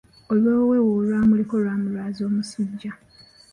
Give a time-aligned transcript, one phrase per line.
[0.31, 2.91] Oluwewowewo olwamuliko lwamulwaaza omusujja.